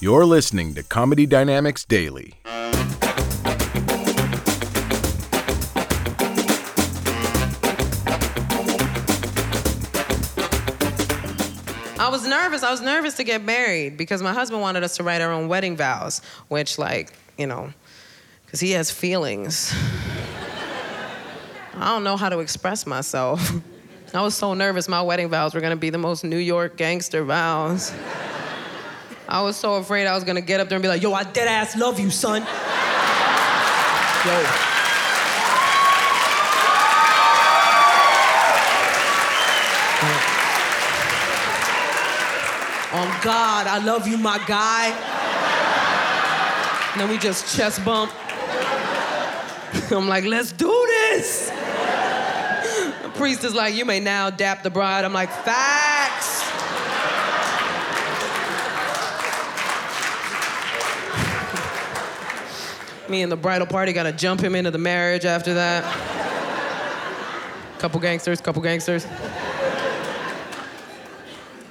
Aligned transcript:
You're 0.00 0.24
listening 0.24 0.74
to 0.74 0.84
Comedy 0.84 1.26
Dynamics 1.26 1.84
Daily. 1.84 2.34
I 11.98 12.08
was 12.08 12.28
nervous. 12.28 12.62
I 12.62 12.70
was 12.70 12.80
nervous 12.80 13.16
to 13.16 13.24
get 13.24 13.42
married 13.42 13.96
because 13.96 14.22
my 14.22 14.32
husband 14.32 14.62
wanted 14.62 14.84
us 14.84 14.96
to 14.98 15.02
write 15.02 15.20
our 15.20 15.32
own 15.32 15.48
wedding 15.48 15.76
vows, 15.76 16.22
which, 16.46 16.78
like, 16.78 17.12
you 17.36 17.48
know, 17.48 17.72
because 18.46 18.60
he 18.60 18.70
has 18.70 18.92
feelings. 18.92 19.74
I 21.74 21.88
don't 21.88 22.04
know 22.04 22.16
how 22.16 22.28
to 22.28 22.38
express 22.38 22.86
myself. 22.86 23.50
I 24.14 24.22
was 24.22 24.36
so 24.36 24.54
nervous 24.54 24.88
my 24.88 25.02
wedding 25.02 25.28
vows 25.28 25.54
were 25.54 25.60
gonna 25.60 25.74
be 25.74 25.90
the 25.90 25.98
most 25.98 26.22
New 26.22 26.38
York 26.38 26.76
gangster 26.76 27.24
vows. 27.24 27.92
I 29.30 29.42
was 29.42 29.56
so 29.56 29.74
afraid 29.74 30.06
I 30.06 30.14
was 30.14 30.24
gonna 30.24 30.40
get 30.40 30.58
up 30.58 30.70
there 30.70 30.76
and 30.76 30.82
be 30.82 30.88
like, 30.88 31.02
yo, 31.02 31.12
I 31.12 31.22
dead 31.22 31.48
ass 31.48 31.76
love 31.76 32.00
you, 32.00 32.10
son. 32.10 32.40
yo. 32.40 32.48
On 42.90 43.06
God, 43.22 43.66
I 43.66 43.82
love 43.84 44.08
you, 44.08 44.16
my 44.16 44.38
guy. 44.46 44.86
And 46.92 47.02
then 47.02 47.10
we 47.10 47.18
just 47.18 47.54
chest 47.54 47.84
bump. 47.84 48.10
I'm 49.90 50.08
like, 50.08 50.24
let's 50.24 50.52
do 50.52 50.72
this. 50.88 51.50
The 53.02 53.10
priest 53.14 53.44
is 53.44 53.54
like, 53.54 53.74
you 53.74 53.84
may 53.84 54.00
now 54.00 54.30
dap 54.30 54.62
the 54.62 54.70
bride. 54.70 55.04
I'm 55.04 55.12
like, 55.12 55.30
facts. 55.30 56.47
Me 63.08 63.22
and 63.22 63.32
the 63.32 63.36
bridal 63.36 63.66
party 63.66 63.92
gotta 63.92 64.12
jump 64.12 64.40
him 64.40 64.54
into 64.54 64.70
the 64.70 64.78
marriage 64.78 65.24
after 65.24 65.54
that. 65.54 65.82
Couple 67.78 68.00
gangsters, 68.00 68.40
couple 68.40 68.60
gangsters. 68.60 69.06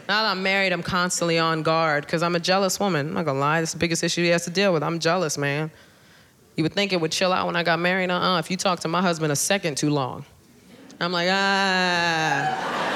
Now 0.08 0.24
that 0.24 0.32
I'm 0.32 0.42
married, 0.42 0.72
I'm 0.72 0.82
constantly 0.82 1.38
on 1.38 1.64
guard 1.64 2.06
because 2.06 2.24
I'm 2.24 2.36
a 2.36 2.40
jealous 2.40 2.80
woman. 2.80 3.10
I'm 3.10 3.14
not 3.14 3.26
gonna 3.26 3.40
lie, 3.40 3.60
this 3.60 3.70
is 3.70 3.74
the 3.74 3.80
biggest 3.80 4.04
issue 4.04 4.24
he 4.24 4.30
has 4.30 4.46
to 4.46 4.50
deal 4.50 4.72
with. 4.74 4.82
I'm 4.84 5.00
jealous, 5.00 5.38
man. 5.38 5.70
You 6.56 6.64
would 6.64 6.74
think 6.74 6.94
it 6.94 7.00
would 7.00 7.12
chill 7.12 7.32
out 7.34 7.46
when 7.46 7.56
I 7.56 7.64
got 7.64 7.78
married. 7.78 8.10
Uh-uh. 8.10 8.40
If 8.40 8.50
you 8.50 8.58
talk 8.58 8.80
to 8.80 8.88
my 8.88 9.02
husband 9.02 9.32
a 9.32 9.36
second 9.36 9.78
too 9.78 9.90
long, 9.90 10.26
I'm 11.00 11.12
like, 11.12 11.28
ah. 11.30 12.88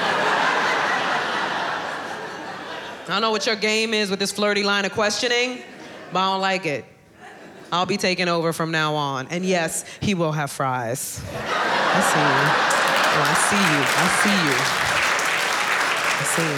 I 3.04 3.08
don't 3.08 3.20
know 3.20 3.30
what 3.30 3.46
your 3.46 3.56
game 3.56 3.94
is 3.94 4.10
with 4.10 4.18
this 4.18 4.32
flirty 4.32 4.62
line 4.62 4.84
of 4.84 4.92
questioning, 4.92 5.62
but 6.12 6.20
I 6.20 6.32
don't 6.32 6.40
like 6.40 6.66
it. 6.66 6.84
I'll 7.72 7.86
be 7.86 7.96
taking 7.96 8.28
over 8.28 8.52
from 8.52 8.70
now 8.70 8.94
on. 8.94 9.28
And 9.28 9.46
yes, 9.46 9.86
he 10.00 10.12
will 10.14 10.32
have 10.32 10.50
fries. 10.50 11.22
I 11.24 12.00
see 12.12 12.20
you. 12.20 12.82
Oh, 13.14 13.22
I 13.24 13.34
see 13.48 13.56
you. 13.72 13.82
I 13.96 14.08
see 14.20 14.36
you. 14.46 14.56
I 16.20 16.24
see 16.34 16.48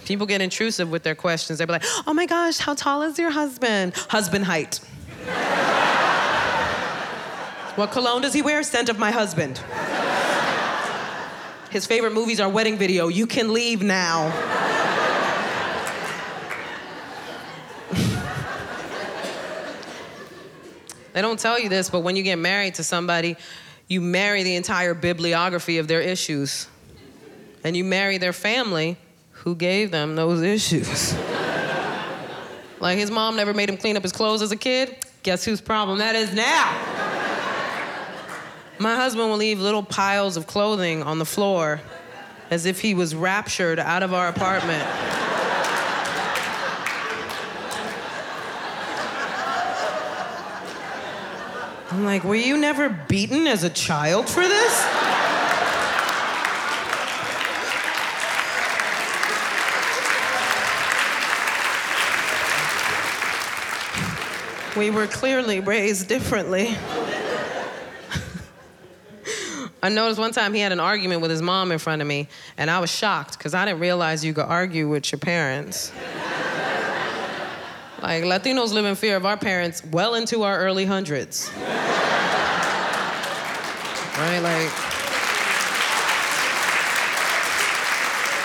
you. 0.00 0.06
People 0.06 0.26
get 0.26 0.40
intrusive 0.40 0.90
with 0.90 1.02
their 1.02 1.16
questions. 1.16 1.58
They'll 1.58 1.66
be 1.66 1.72
like, 1.72 1.84
oh 2.06 2.14
my 2.14 2.26
gosh, 2.26 2.58
how 2.58 2.74
tall 2.74 3.02
is 3.02 3.18
your 3.18 3.30
husband? 3.30 3.96
Husband 4.10 4.44
height. 4.44 4.76
what 7.74 7.90
cologne 7.90 8.22
does 8.22 8.32
he 8.32 8.42
wear? 8.42 8.62
Scent 8.62 8.88
of 8.88 8.98
my 8.98 9.10
husband. 9.10 9.60
His 11.70 11.84
favorite 11.84 12.12
movies 12.12 12.38
are 12.38 12.48
Wedding 12.48 12.76
Video. 12.76 13.08
You 13.08 13.26
can 13.26 13.52
leave 13.52 13.82
now. 13.82 14.30
They 21.14 21.22
don't 21.22 21.38
tell 21.38 21.58
you 21.58 21.68
this, 21.68 21.88
but 21.88 22.00
when 22.00 22.16
you 22.16 22.24
get 22.24 22.38
married 22.38 22.74
to 22.74 22.84
somebody, 22.84 23.36
you 23.86 24.00
marry 24.00 24.42
the 24.42 24.56
entire 24.56 24.94
bibliography 24.94 25.78
of 25.78 25.86
their 25.86 26.00
issues. 26.00 26.66
And 27.62 27.76
you 27.76 27.84
marry 27.84 28.18
their 28.18 28.32
family 28.32 28.98
who 29.30 29.54
gave 29.54 29.92
them 29.92 30.16
those 30.16 30.42
issues. 30.42 31.14
like 32.80 32.98
his 32.98 33.12
mom 33.12 33.36
never 33.36 33.54
made 33.54 33.68
him 33.68 33.76
clean 33.76 33.96
up 33.96 34.02
his 34.02 34.12
clothes 34.12 34.42
as 34.42 34.50
a 34.50 34.56
kid. 34.56 34.96
Guess 35.22 35.44
whose 35.44 35.60
problem 35.60 35.98
that 35.98 36.16
is 36.16 36.34
now? 36.34 36.72
My 38.80 38.96
husband 38.96 39.30
will 39.30 39.36
leave 39.36 39.60
little 39.60 39.84
piles 39.84 40.36
of 40.36 40.48
clothing 40.48 41.04
on 41.04 41.20
the 41.20 41.24
floor 41.24 41.80
as 42.50 42.66
if 42.66 42.80
he 42.80 42.92
was 42.92 43.14
raptured 43.14 43.78
out 43.78 44.02
of 44.02 44.12
our 44.12 44.26
apartment. 44.26 44.82
I'm 51.94 52.04
like, 52.04 52.24
were 52.24 52.34
you 52.34 52.56
never 52.56 52.88
beaten 52.88 53.46
as 53.46 53.62
a 53.62 53.70
child 53.70 54.28
for 54.28 54.40
this? 54.40 54.86
We 64.76 64.90
were 64.90 65.06
clearly 65.06 65.60
raised 65.60 66.08
differently. 66.08 66.76
I 69.80 69.88
noticed 69.88 70.18
one 70.18 70.32
time 70.32 70.52
he 70.52 70.58
had 70.58 70.72
an 70.72 70.80
argument 70.80 71.20
with 71.20 71.30
his 71.30 71.42
mom 71.42 71.70
in 71.70 71.78
front 71.78 72.02
of 72.02 72.08
me, 72.08 72.26
and 72.58 72.72
I 72.72 72.80
was 72.80 72.90
shocked 72.90 73.38
because 73.38 73.54
I 73.54 73.64
didn't 73.66 73.78
realize 73.78 74.24
you 74.24 74.34
could 74.34 74.46
argue 74.46 74.88
with 74.88 75.12
your 75.12 75.20
parents. 75.20 75.92
Like, 78.04 78.22
Latinos 78.24 78.74
live 78.74 78.84
in 78.84 78.96
fear 78.96 79.16
of 79.16 79.24
our 79.24 79.38
parents 79.38 79.82
well 79.82 80.14
into 80.14 80.42
our 80.42 80.58
early 80.58 80.84
hundreds. 80.84 81.50
right? 84.18 84.40
Like, 84.40 84.70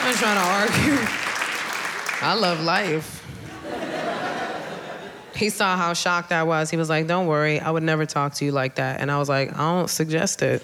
I'm 0.02 0.16
trying 0.16 0.38
to 0.38 0.46
argue. 0.62 0.98
I 2.22 2.36
love 2.40 2.64
life. 2.64 3.18
He 5.36 5.50
saw 5.50 5.76
how 5.76 5.92
shocked 5.94 6.32
I 6.32 6.44
was. 6.44 6.70
He 6.70 6.78
was 6.78 6.90
like, 6.90 7.08
Don't 7.08 7.28
worry, 7.28 7.60
I 7.60 7.70
would 7.70 7.84
never 7.84 8.06
talk 8.06 8.36
to 8.36 8.46
you 8.46 8.54
like 8.54 8.76
that. 8.76 9.02
And 9.02 9.12
I 9.12 9.20
was 9.20 9.28
like, 9.28 9.54
I 9.58 9.78
don't 9.78 9.90
suggest 9.90 10.42
it. 10.42 10.64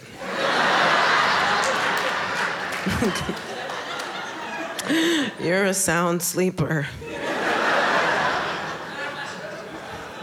You're 5.46 5.66
a 5.66 5.74
sound 5.74 6.22
sleeper. 6.22 6.88